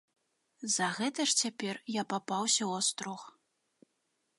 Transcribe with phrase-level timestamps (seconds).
[0.75, 3.21] За гэта ж цяпер я папаўся ў астрог.